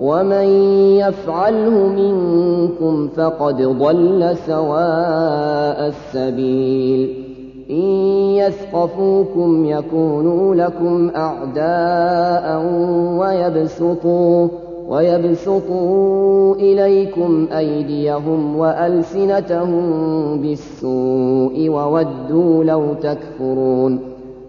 [0.00, 0.46] ومن
[0.96, 7.24] يفعله منكم فقد ضل سواء السبيل
[7.70, 7.84] إن
[8.36, 12.64] يثقفوكم يكونوا لكم أعداء
[13.18, 14.48] ويبسطوا
[14.88, 19.82] ويبسطوا إليكم أيديهم وألسنتهم
[20.40, 24.00] بالسوء وودوا لو تكفرون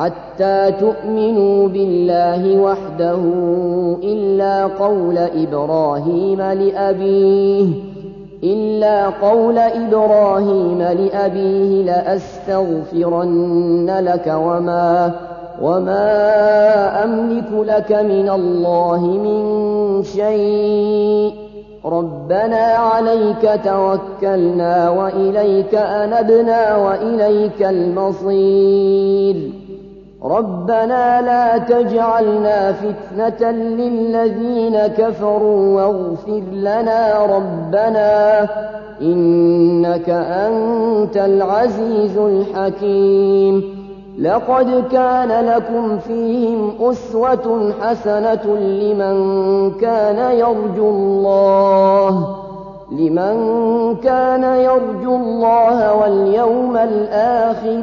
[0.00, 3.18] حتى تؤمنوا بالله وحده
[4.02, 7.66] إلا قول إبراهيم لأبيه
[8.44, 15.12] إلا قول إبراهيم لأبيه لأستغفرن لك وما
[15.62, 21.34] وما أملك لك من الله من شيء.
[21.84, 29.59] ربنا عليك توكلنا وإليك أنبنا وإليك المصير.
[30.24, 38.48] ربنا لا تجعلنا فتنة للذين كفروا واغفر لنا ربنا
[39.02, 43.80] إنك أنت العزيز الحكيم.
[44.18, 49.16] لقد كان لكم فيهم أسوة حسنة لمن
[49.80, 52.36] كان يرجو الله
[52.92, 53.36] لمن
[53.96, 57.82] كان يرجو الله واليوم الآخر.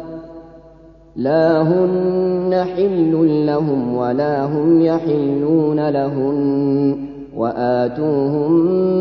[1.15, 6.95] لا هن حل لهم ولا هم يحلون لهن
[7.37, 8.51] وآتوهم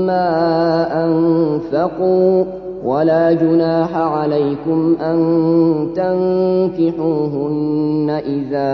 [0.07, 2.45] ما أنفقوا
[2.85, 5.19] ولا جناح عليكم أن
[6.77, 8.71] تنكحوهن إذا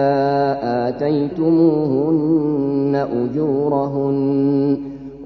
[0.88, 2.26] آتيتموهن
[3.12, 4.76] أجورهن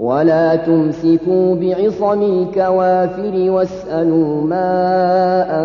[0.01, 5.63] ولا تمسكوا بعصم الكوافر واسألوا ما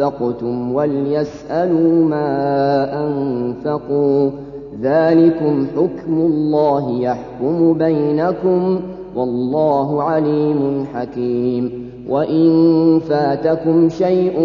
[0.00, 4.30] أنفقتم وليسألوا ما أنفقوا
[4.82, 8.80] ذلكم حكم الله يحكم بينكم
[9.16, 11.88] والله عليم حكيم.
[12.08, 14.40] وإن فاتكم شيء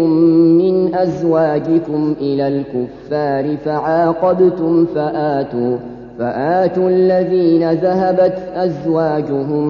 [0.58, 5.76] من أزواجكم إلى الكفار فعاقبتم فآتوا
[6.18, 9.64] فآتوا الذين ذهبت أزواجهم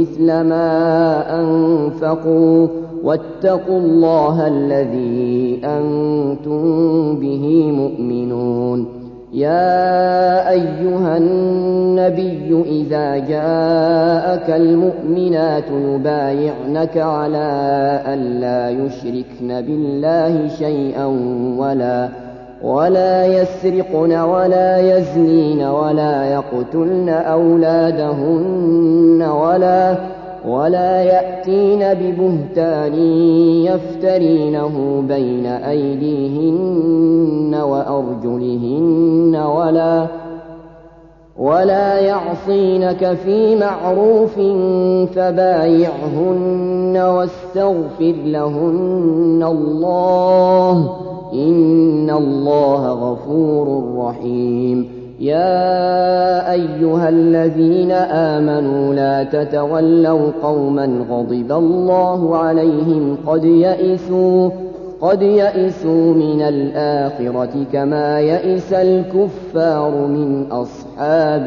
[0.00, 2.68] مثل ما أنفقوا
[3.04, 9.02] واتقوا الله الذي أنتم به مؤمنون.
[9.32, 17.48] يا أيها النبي إذا جاءك المؤمنات يبايعنك على
[18.06, 21.04] أن لا يشركن بالله شيئا
[21.58, 22.08] ولا
[22.62, 29.96] ولا يسرقن ولا يزنين ولا يقتلن أولادهن ولا
[30.48, 32.94] ولا يأتين ببهتان
[33.64, 40.06] يفترينه بين أيديهن وأرجلهن ولا
[41.38, 44.34] ولا يعصينك في معروف
[45.14, 50.96] فبايعهن واستغفر لهن الله
[51.32, 54.88] إن الله غفور رحيم.
[55.20, 64.50] يا أيها الذين آمنوا لا تتولوا قوما غضب الله عليهم قد يئسوا
[65.00, 71.46] قد يئسوا من الآخرة كما يئس الكفار من أصحاب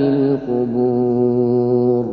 [0.50, 2.06] القبور.